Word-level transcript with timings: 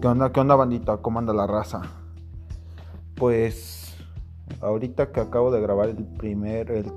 ¿Qué 0.00 0.06
onda, 0.06 0.32
qué 0.32 0.40
onda 0.40 0.54
bandita? 0.54 0.96
¿Cómo 0.96 1.18
anda 1.18 1.34
la 1.34 1.46
raza? 1.46 1.82
Pues 3.16 3.94
ahorita 4.62 5.12
que 5.12 5.20
acabo 5.20 5.50
de 5.50 5.60
grabar 5.60 5.90
el 5.90 6.06
primer, 6.06 6.70
el, 6.70 6.90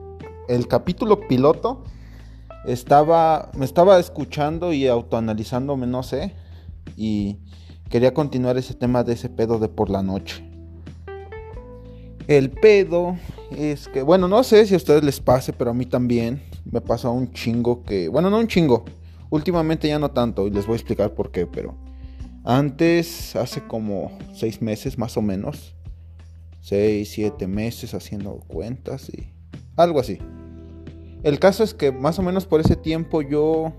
el 0.47 0.69
capítulo 0.69 1.27
piloto, 1.27 1.83
estaba, 2.65 3.51
me 3.57 3.65
estaba 3.65 3.99
escuchando 3.99 4.71
y 4.71 4.87
autoanalizándome, 4.87 5.85
no 5.85 6.01
sé, 6.01 6.33
y 6.95 7.39
quería 7.89 8.13
continuar 8.13 8.55
ese 8.55 8.73
tema 8.73 9.03
de 9.03 9.13
ese 9.13 9.27
pedo 9.27 9.59
de 9.59 9.67
por 9.67 9.89
la 9.89 10.01
noche. 10.01 10.49
El 12.29 12.51
pedo 12.51 13.17
es 13.51 13.89
que, 13.89 14.01
bueno, 14.01 14.29
no 14.29 14.45
sé 14.45 14.65
si 14.65 14.75
a 14.75 14.77
ustedes 14.77 15.03
les 15.03 15.19
pase, 15.19 15.51
pero 15.51 15.71
a 15.71 15.73
mí 15.73 15.85
también 15.85 16.41
me 16.71 16.79
pasó 16.79 17.11
un 17.11 17.33
chingo 17.33 17.83
que, 17.83 18.07
bueno, 18.07 18.29
no 18.29 18.39
un 18.39 18.47
chingo, 18.47 18.85
últimamente 19.29 19.89
ya 19.89 19.99
no 19.99 20.11
tanto, 20.11 20.47
y 20.47 20.51
les 20.51 20.65
voy 20.65 20.75
a 20.75 20.77
explicar 20.77 21.13
por 21.13 21.31
qué, 21.31 21.45
pero 21.45 21.75
antes, 22.43 23.35
hace 23.35 23.65
como 23.65 24.11
seis 24.33 24.61
meses 24.61 24.97
más 24.97 25.17
o 25.17 25.21
menos, 25.21 25.75
seis, 26.61 27.11
siete 27.11 27.47
meses 27.47 27.93
haciendo 27.93 28.39
cuentas 28.47 29.09
y 29.09 29.33
algo 29.75 29.99
así. 29.99 30.19
El 31.23 31.39
caso 31.39 31.63
es 31.63 31.73
que 31.73 31.91
más 31.91 32.19
o 32.19 32.21
menos 32.21 32.45
por 32.45 32.59
ese 32.59 32.75
tiempo 32.75 33.21
yo, 33.21 33.71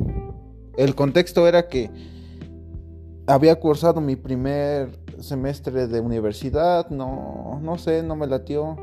el 0.79 0.95
contexto 0.95 1.47
era 1.47 1.69
que 1.69 1.91
había 3.27 3.59
cursado 3.61 4.01
mi 4.01 4.17
primer 4.17 4.99
semestre 5.21 5.87
de 5.87 6.01
universidad, 6.01 6.89
no, 6.91 7.61
no 7.63 7.79
sé, 7.79 8.03
no 8.03 8.17
me 8.17 8.27
latió. 8.27 8.77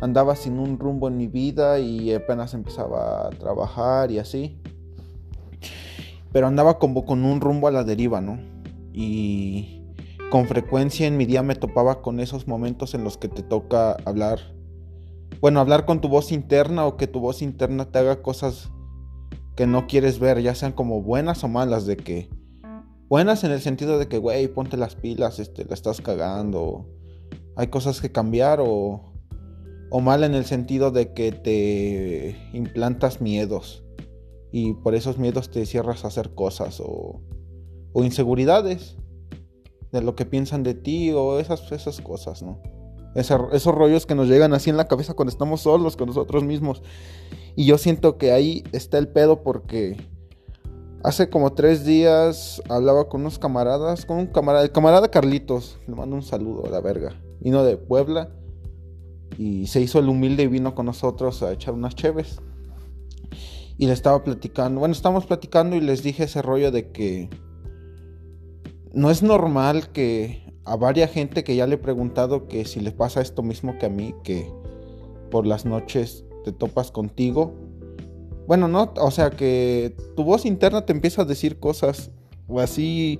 Andaba 0.00 0.36
sin 0.36 0.58
un 0.58 0.78
rumbo 0.78 1.08
en 1.08 1.16
mi 1.16 1.26
vida 1.26 1.78
y 1.78 2.14
apenas 2.14 2.54
empezaba 2.54 3.26
a 3.26 3.30
trabajar 3.30 4.10
y 4.10 4.18
así. 4.18 4.60
Pero 6.32 6.46
andaba 6.46 6.78
como 6.78 7.04
con 7.04 7.24
un 7.24 7.40
rumbo 7.40 7.68
a 7.68 7.70
la 7.70 7.84
deriva, 7.84 8.20
¿no? 8.20 8.38
Y 9.00 9.80
con 10.28 10.48
frecuencia 10.48 11.06
en 11.06 11.16
mi 11.16 11.24
día 11.24 11.44
me 11.44 11.54
topaba 11.54 12.02
con 12.02 12.18
esos 12.18 12.48
momentos 12.48 12.94
en 12.94 13.04
los 13.04 13.16
que 13.16 13.28
te 13.28 13.44
toca 13.44 13.92
hablar. 14.04 14.40
Bueno, 15.40 15.60
hablar 15.60 15.86
con 15.86 16.00
tu 16.00 16.08
voz 16.08 16.32
interna 16.32 16.84
o 16.84 16.96
que 16.96 17.06
tu 17.06 17.20
voz 17.20 17.40
interna 17.40 17.84
te 17.84 18.00
haga 18.00 18.22
cosas 18.22 18.72
que 19.54 19.68
no 19.68 19.86
quieres 19.86 20.18
ver, 20.18 20.42
ya 20.42 20.56
sean 20.56 20.72
como 20.72 21.00
buenas 21.00 21.44
o 21.44 21.48
malas, 21.48 21.86
de 21.86 21.96
que 21.96 22.28
Buenas 23.08 23.44
en 23.44 23.52
el 23.52 23.60
sentido 23.60 24.00
de 24.00 24.08
que, 24.08 24.18
güey, 24.18 24.48
ponte 24.48 24.76
las 24.76 24.96
pilas, 24.96 25.38
este, 25.38 25.64
la 25.64 25.74
estás 25.74 26.00
cagando. 26.00 26.84
Hay 27.54 27.68
cosas 27.68 28.00
que 28.00 28.10
cambiar 28.10 28.58
o, 28.60 29.14
o 29.90 30.00
mal 30.00 30.24
en 30.24 30.34
el 30.34 30.44
sentido 30.44 30.90
de 30.90 31.14
que 31.14 31.30
te 31.30 32.36
implantas 32.52 33.20
miedos 33.20 33.84
y 34.50 34.74
por 34.74 34.96
esos 34.96 35.18
miedos 35.18 35.50
te 35.50 35.64
cierras 35.66 36.04
a 36.04 36.08
hacer 36.08 36.34
cosas 36.34 36.80
o, 36.84 37.22
o 37.98 38.04
inseguridades 38.04 38.96
de 39.90 40.02
lo 40.02 40.14
que 40.14 40.24
piensan 40.24 40.62
de 40.62 40.74
ti 40.74 41.10
o 41.10 41.40
esas, 41.40 41.72
esas 41.72 42.00
cosas, 42.00 42.42
¿no? 42.42 42.60
esos 43.14 43.74
rollos 43.74 44.06
que 44.06 44.14
nos 44.14 44.28
llegan 44.28 44.52
así 44.52 44.70
en 44.70 44.76
la 44.76 44.86
cabeza 44.86 45.14
cuando 45.14 45.32
estamos 45.32 45.62
solos 45.62 45.96
con 45.96 46.06
nosotros 46.06 46.44
mismos. 46.44 46.82
Y 47.56 47.64
yo 47.66 47.76
siento 47.76 48.16
que 48.16 48.30
ahí 48.30 48.62
está 48.70 48.98
el 48.98 49.08
pedo 49.08 49.42
porque 49.42 49.96
Hace 51.04 51.30
como 51.30 51.52
tres 51.52 51.84
días 51.84 52.60
hablaba 52.68 53.08
con 53.08 53.20
unos 53.20 53.38
camaradas, 53.38 54.04
con 54.04 54.18
un 54.18 54.26
camarada, 54.26 54.64
el 54.64 54.72
camarada 54.72 55.08
Carlitos, 55.08 55.78
le 55.86 55.94
mando 55.94 56.16
un 56.16 56.22
saludo 56.22 56.66
a 56.66 56.70
la 56.70 56.80
verga. 56.80 57.14
Vino 57.38 57.62
de 57.62 57.76
Puebla 57.76 58.30
y 59.38 59.68
se 59.68 59.80
hizo 59.80 60.00
el 60.00 60.08
humilde 60.08 60.42
y 60.42 60.48
vino 60.48 60.74
con 60.74 60.86
nosotros 60.86 61.44
a 61.44 61.52
echar 61.52 61.74
unas 61.74 61.94
cheves. 61.94 62.40
Y 63.76 63.86
le 63.86 63.92
estaba 63.92 64.24
platicando, 64.24 64.80
bueno, 64.80 64.92
estábamos 64.92 65.24
platicando 65.24 65.76
y 65.76 65.80
les 65.80 66.02
dije 66.02 66.24
ese 66.24 66.42
rollo 66.42 66.72
de 66.72 66.90
que 66.90 67.30
no 68.92 69.10
es 69.10 69.22
normal 69.22 69.90
que 69.92 70.52
a 70.64 70.76
varias 70.76 71.10
gente 71.10 71.44
que 71.44 71.56
ya 71.56 71.66
le 71.66 71.76
he 71.76 71.78
preguntado 71.78 72.46
que 72.48 72.64
si 72.64 72.80
le 72.80 72.92
pasa 72.92 73.20
esto 73.20 73.42
mismo 73.42 73.78
que 73.78 73.86
a 73.86 73.90
mí, 73.90 74.14
que 74.22 74.50
por 75.30 75.46
las 75.46 75.64
noches 75.64 76.24
te 76.44 76.52
topas 76.52 76.90
contigo 76.90 77.54
bueno, 78.48 78.66
no, 78.66 78.94
o 78.98 79.10
sea 79.10 79.28
que 79.28 79.94
tu 80.16 80.24
voz 80.24 80.46
interna 80.46 80.86
te 80.86 80.94
empieza 80.94 81.20
a 81.20 81.24
decir 81.26 81.60
cosas 81.60 82.10
o 82.46 82.60
así 82.60 83.18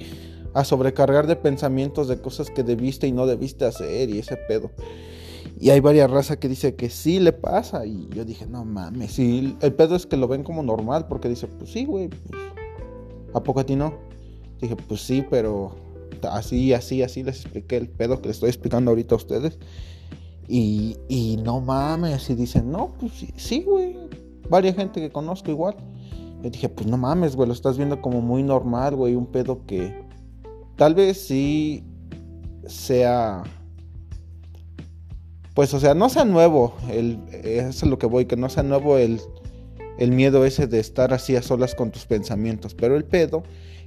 a 0.54 0.64
sobrecargar 0.64 1.26
de 1.26 1.36
pensamientos 1.36 2.08
de 2.08 2.18
cosas 2.18 2.48
que 2.48 2.62
debiste 2.62 3.06
y 3.06 3.12
no 3.12 3.26
debiste 3.26 3.66
hacer 3.66 4.08
y 4.08 4.20
ese 4.20 4.38
pedo. 4.48 4.70
Y 5.60 5.68
hay 5.68 5.80
varias 5.80 6.10
razas 6.10 6.38
que 6.38 6.48
dice 6.48 6.76
que 6.76 6.88
sí 6.88 7.20
le 7.20 7.34
pasa 7.34 7.84
y 7.84 8.08
yo 8.14 8.24
dije, 8.24 8.46
no 8.46 8.64
mames, 8.64 9.12
sí, 9.12 9.54
el 9.60 9.74
pedo 9.74 9.96
es 9.96 10.06
que 10.06 10.16
lo 10.16 10.28
ven 10.28 10.44
como 10.44 10.62
normal 10.62 11.08
porque 11.08 11.28
dice, 11.28 11.46
pues 11.46 11.72
sí, 11.72 11.84
güey, 11.84 12.08
pues, 12.08 12.42
¿a 13.34 13.42
poco 13.42 13.60
a 13.60 13.66
ti 13.66 13.76
no? 13.76 13.98
Dije, 14.60 14.76
pues 14.76 15.00
sí, 15.02 15.24
pero 15.28 15.74
así, 16.30 16.72
así, 16.72 17.02
así 17.02 17.22
les 17.22 17.42
expliqué 17.42 17.76
el 17.76 17.88
pedo 17.88 18.20
que 18.20 18.28
les 18.28 18.36
estoy 18.36 18.50
explicando 18.50 18.90
ahorita 18.90 19.14
a 19.14 19.18
ustedes. 19.18 19.58
Y, 20.48 20.96
y 21.08 21.36
no 21.44 21.60
mames, 21.60 22.30
y 22.30 22.34
dicen, 22.34 22.70
no, 22.70 22.94
pues 22.98 23.26
sí, 23.36 23.62
güey, 23.62 23.96
varias 24.48 24.76
gente 24.76 25.00
que 25.00 25.10
conozco 25.10 25.50
igual. 25.50 25.76
Yo 26.42 26.50
dije, 26.50 26.68
pues 26.68 26.86
no 26.86 26.96
mames, 26.96 27.36
güey, 27.36 27.48
lo 27.48 27.52
estás 27.52 27.76
viendo 27.76 28.00
como 28.00 28.20
muy 28.20 28.42
normal, 28.42 28.96
güey, 28.96 29.14
un 29.14 29.26
pedo 29.26 29.66
que 29.66 30.04
tal 30.76 30.94
vez 30.94 31.20
sí 31.20 31.84
sea... 32.66 33.42
Pues, 35.54 35.74
o 35.74 35.80
sea, 35.80 35.92
no 35.94 36.08
sea 36.08 36.24
nuevo, 36.24 36.74
el, 36.88 37.18
eso 37.32 37.84
es 37.84 37.90
lo 37.90 37.98
que 37.98 38.06
voy, 38.06 38.26
que 38.26 38.36
no 38.36 38.48
sea 38.48 38.62
nuevo 38.62 38.96
el, 38.96 39.20
el 39.98 40.12
miedo 40.12 40.44
ese 40.44 40.66
de 40.66 40.80
estar 40.80 41.12
así 41.12 41.36
a 41.36 41.42
solas 41.42 41.74
con 41.74 41.90
tus 41.90 42.06
pensamientos, 42.06 42.74
pero 42.74 42.96
el 42.96 43.04
pedo 43.04 43.42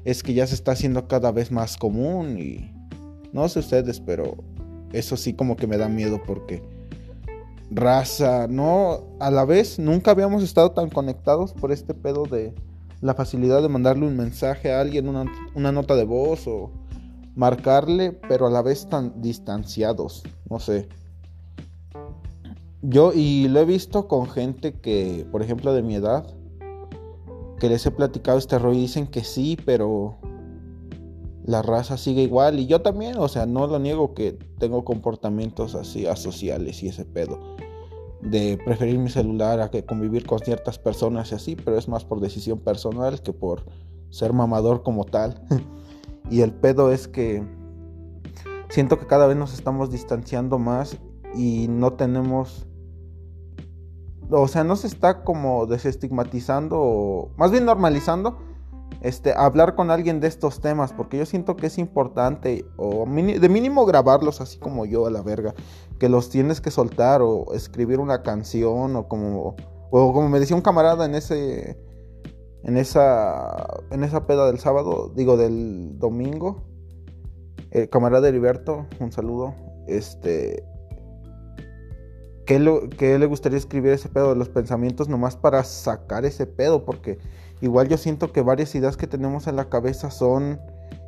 es 0.06 0.24
que 0.24 0.34
ya 0.34 0.46
se 0.46 0.56
está 0.56 0.74
haciendo 0.74 1.08
cada 1.08 1.32
vez 1.32 1.52
más 1.52 1.78
común 1.78 2.38
y 2.38 2.74
no 3.34 3.48
sé 3.50 3.60
ustedes, 3.60 4.00
pero 4.00 4.38
eso 4.94 5.18
sí 5.18 5.34
como 5.34 5.56
que 5.56 5.68
me 5.68 5.78
da 5.78 5.88
miedo 5.88 6.22
porque 6.26 6.62
raza, 7.72 8.48
no, 8.48 9.16
a 9.20 9.32
la 9.32 9.46
vez 9.46 9.80
nunca 9.80 10.12
habíamos 10.12 10.44
estado 10.44 10.72
tan 10.72 10.90
conectados 10.90 11.54
por 11.54 11.72
este 11.72 11.94
pedo 11.94 12.24
de 12.24 12.54
la 13.00 13.16
facilidad 13.16 13.62
de 13.62 13.70
mandarle 13.70 14.06
un 14.06 14.18
mensaje 14.18 14.72
a 14.72 14.82
alguien, 14.82 15.08
una, 15.08 15.72
nota 15.72 15.96
de 15.96 16.04
voz 16.04 16.48
o 16.48 16.72
marcarle, 17.36 18.12
pero 18.12 18.46
a 18.46 18.52
la 18.52 18.62
vez 18.62 18.88
tan 18.90 19.22
distanciados, 19.22 20.24
no 20.50 20.60
sé. 20.60 20.90
Yo, 22.82 23.14
y 23.14 23.48
lo 23.48 23.60
he 23.60 23.66
visto 23.66 24.08
con 24.08 24.28
gente 24.28 24.74
que, 24.74 25.26
por 25.32 25.42
ejemplo, 25.42 25.74
de 25.74 25.84
mi 25.84 25.96
edad, 25.96 26.26
que 27.60 27.70
les 27.70 27.86
he 27.86 27.92
platicado 27.92 28.38
este 28.38 28.58
rollo 28.58 28.78
y 28.78 28.82
dicen 28.82 29.08
que 29.08 29.24
sí, 29.24 29.58
pero 29.66 30.18
la 31.46 31.62
raza 31.62 31.98
sigue 31.98 32.24
igual. 32.24 32.60
Y 32.60 32.66
yo 32.66 32.82
también, 32.82 33.18
o 33.18 33.28
sea, 33.28 33.46
no 33.46 33.68
lo 33.68 33.78
niego 33.78 34.14
que 34.14 34.34
tengo 34.58 34.84
comportamientos 34.84 35.76
así 35.76 36.08
asociales 36.08 36.82
y 36.82 36.88
ese 36.88 37.06
pedo 37.06 37.40
de 38.22 38.60
preferir 38.64 38.98
mi 39.00 39.10
celular 39.10 39.60
a 39.62 39.72
que 39.72 39.84
convivir 39.84 40.26
con 40.26 40.40
ciertas 40.40 40.78
personas 40.78 41.32
y 41.32 41.36
así, 41.36 41.56
pero 41.56 41.78
es 41.78 41.88
más 41.88 42.06
por 42.06 42.20
decisión 42.20 42.60
personal 42.60 43.22
que 43.22 43.34
por 43.34 43.66
ser 44.10 44.34
mamador 44.34 44.84
como 44.84 45.06
tal. 45.06 45.42
y 46.30 46.42
el 46.42 46.54
pedo 46.54 46.92
es 46.92 47.08
que 47.08 47.44
siento 48.70 49.00
que 49.00 49.08
cada 49.08 49.28
vez 49.28 49.38
nos 49.38 49.54
estamos 49.54 49.92
distanciando 49.92 50.60
más 50.60 50.98
y 51.36 51.68
no 51.68 51.94
tenemos 51.94 52.68
o 54.32 54.48
sea, 54.48 54.64
no 54.64 54.76
se 54.76 54.88
está 54.88 55.24
como 55.24 55.66
desestigmatizando 55.66 57.32
más 57.38 57.52
bien 57.52 57.66
normalizando 57.66 58.38
este, 59.02 59.34
hablar 59.36 59.76
con 59.76 59.90
alguien 59.90 60.20
de 60.20 60.28
estos 60.28 60.62
temas, 60.62 60.94
porque 60.94 61.18
yo 61.18 61.26
siento 61.26 61.56
que 61.56 61.68
es 61.68 61.78
importante, 61.78 62.66
o 62.78 63.06
de 63.06 63.50
mínimo 63.50 63.86
grabarlos 63.86 64.42
así 64.42 64.60
como 64.60 64.86
yo 64.86 65.08
a 65.08 65.12
la 65.12 65.22
verga, 65.22 65.56
que 66.00 66.08
los 66.08 66.30
tienes 66.30 66.62
que 66.62 66.72
soltar 66.72 67.22
o 67.22 67.54
escribir 67.54 68.00
una 68.00 68.22
canción 68.22 68.96
o 68.96 69.08
como, 69.08 69.56
o 69.90 70.14
como 70.14 70.30
me 70.30 70.40
decía 70.40 70.56
un 70.56 70.62
camarada 70.62 71.06
en 71.06 71.16
ese, 71.16 71.80
en 72.64 72.78
esa, 72.78 73.82
en 73.90 74.04
esa 74.04 74.28
peda 74.28 74.46
del 74.46 74.60
sábado, 74.60 75.12
digo 75.16 75.36
del 75.36 75.98
domingo, 75.98 76.64
el 77.72 77.90
camarada 77.90 78.28
Heriberto, 78.28 78.86
un 79.00 79.12
saludo, 79.12 79.56
este, 79.88 80.64
que, 82.46 82.60
lo, 82.60 82.88
le 82.88 83.26
gustaría 83.26 83.58
escribir 83.58 83.94
ese 83.94 84.10
pedo 84.10 84.30
de 84.30 84.36
los 84.36 84.50
pensamientos 84.50 85.08
nomás 85.10 85.36
para 85.36 85.64
sacar 85.64 86.26
ese 86.26 86.46
pedo, 86.46 86.86
porque 86.86 87.20
Igual 87.62 87.88
yo 87.88 87.98
siento 87.98 88.32
que 88.32 88.42
varias 88.42 88.74
ideas 88.74 88.98
que 88.98 89.06
tenemos 89.06 89.46
en 89.46 89.56
la 89.56 89.70
cabeza 89.70 90.10
son 90.10 90.60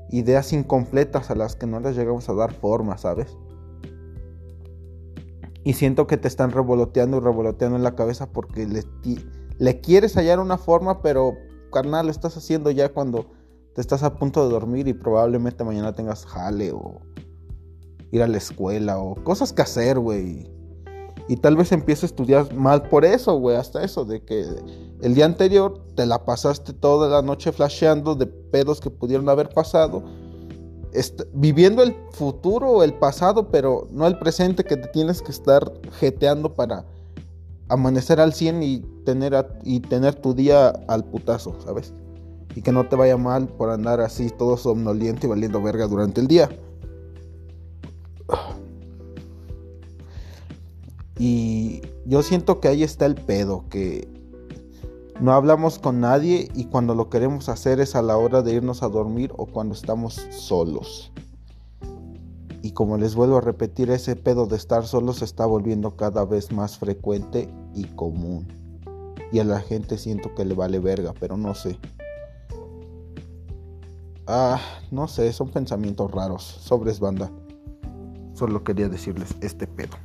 ideas 0.09 0.53
incompletas 0.53 1.31
a 1.31 1.35
las 1.35 1.55
que 1.55 1.65
no 1.65 1.79
les 1.79 1.95
llegamos 1.95 2.29
a 2.29 2.33
dar 2.35 2.53
forma, 2.53 2.99
¿sabes? 2.99 3.35
Y 5.63 5.73
siento 5.73 6.05
que 6.05 6.17
te 6.17 6.27
están 6.27 6.51
revoloteando 6.51 7.17
y 7.17 7.19
revoloteando 7.21 7.75
en 7.75 7.83
la 7.83 7.95
cabeza 7.95 8.31
porque 8.31 8.67
le, 8.67 8.83
le 9.57 9.81
quieres 9.81 10.15
hallar 10.15 10.39
una 10.39 10.59
forma, 10.59 11.01
pero 11.01 11.33
carnal, 11.71 12.05
lo 12.05 12.11
estás 12.11 12.37
haciendo 12.37 12.69
ya 12.69 12.89
cuando 12.89 13.31
te 13.73 13.81
estás 13.81 14.03
a 14.03 14.13
punto 14.13 14.45
de 14.45 14.51
dormir 14.51 14.87
y 14.87 14.93
probablemente 14.93 15.63
mañana 15.63 15.93
tengas 15.93 16.25
jale 16.27 16.71
o 16.71 17.01
ir 18.11 18.21
a 18.21 18.27
la 18.27 18.37
escuela 18.37 18.99
o 18.99 19.15
cosas 19.23 19.53
que 19.53 19.63
hacer, 19.63 19.97
güey. 19.97 20.51
Y 21.27 21.37
tal 21.37 21.55
vez 21.55 21.71
empiece 21.71 22.05
a 22.05 22.07
estudiar 22.07 22.53
mal 22.53 22.89
por 22.89 23.05
eso, 23.05 23.35
güey, 23.35 23.55
hasta 23.55 23.83
eso, 23.83 24.03
de 24.03 24.23
que 24.23 24.45
el 25.01 25.15
día 25.15 25.25
anterior 25.25 25.81
te 25.95 26.05
la 26.05 26.25
pasaste 26.25 26.73
toda 26.73 27.07
la 27.07 27.21
noche 27.21 27.51
flasheando 27.51 28.15
de 28.15 28.25
pedos 28.25 28.81
que 28.81 28.89
pudieron 28.89 29.29
haber 29.29 29.49
pasado 29.49 30.03
viviendo 31.33 31.83
el 31.83 31.95
futuro 32.11 32.69
o 32.69 32.83
el 32.83 32.93
pasado, 32.93 33.49
pero 33.49 33.87
no 33.91 34.07
el 34.07 34.17
presente 34.17 34.63
que 34.63 34.77
te 34.77 34.87
tienes 34.87 35.21
que 35.21 35.31
estar 35.31 35.71
jeteando 35.99 36.53
para 36.53 36.85
amanecer 37.69 38.19
al 38.19 38.33
100 38.33 38.63
y 38.63 38.79
tener, 39.05 39.47
y 39.63 39.79
tener 39.79 40.15
tu 40.15 40.33
día 40.33 40.69
al 40.87 41.03
putazo, 41.05 41.55
¿sabes? 41.65 41.93
Y 42.55 42.61
que 42.61 42.71
no 42.71 42.87
te 42.87 42.95
vaya 42.95 43.17
mal 43.17 43.47
por 43.47 43.71
andar 43.71 43.99
así 44.01 44.29
todo 44.29 44.57
somnoliente 44.57 45.25
y 45.25 45.29
valiendo 45.29 45.61
verga 45.61 45.87
durante 45.87 46.21
el 46.21 46.27
día. 46.27 46.49
Y 51.17 51.81
yo 52.05 52.23
siento 52.23 52.59
que 52.59 52.67
ahí 52.67 52.83
está 52.83 53.05
el 53.05 53.15
pedo, 53.15 53.65
que 53.69 54.07
no 55.21 55.31
hablamos 55.31 55.79
con 55.79 55.99
nadie 55.99 56.49
y 56.55 56.65
cuando 56.65 56.95
lo 56.95 57.09
queremos 57.09 57.47
hacer 57.47 57.79
es 57.79 57.95
a 57.95 58.01
la 58.01 58.17
hora 58.17 58.41
de 58.41 58.53
irnos 58.53 58.83
a 58.83 58.89
dormir 58.89 59.31
o 59.37 59.45
cuando 59.45 59.73
estamos 59.75 60.15
solos. 60.31 61.11
Y 62.61 62.71
como 62.71 62.97
les 62.97 63.13
vuelvo 63.13 63.37
a 63.37 63.41
repetir, 63.41 63.91
ese 63.91 64.15
pedo 64.15 64.47
de 64.47 64.55
estar 64.55 64.85
solos 64.87 65.17
se 65.17 65.25
está 65.25 65.45
volviendo 65.45 65.95
cada 65.95 66.25
vez 66.25 66.51
más 66.51 66.77
frecuente 66.77 67.49
y 67.75 67.83
común. 67.83 68.47
Y 69.31 69.39
a 69.39 69.43
la 69.43 69.59
gente 69.59 69.97
siento 69.97 70.33
que 70.33 70.45
le 70.45 70.55
vale 70.55 70.79
verga, 70.79 71.13
pero 71.19 71.37
no 71.37 71.53
sé. 71.53 71.77
Ah, 74.27 74.61
no 74.91 75.07
sé, 75.07 75.31
son 75.33 75.49
pensamientos 75.49 76.09
raros. 76.11 76.43
Sobres 76.43 76.99
banda. 76.99 77.29
Solo 78.33 78.63
quería 78.63 78.87
decirles 78.87 79.35
este 79.41 79.67
pedo. 79.67 79.97